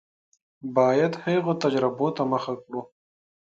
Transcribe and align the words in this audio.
باید 0.75 1.13
هغو 1.23 1.51
تجربو 1.63 2.07
ته 2.15 2.23
مخه 2.31 2.53
کړو. 2.63 2.81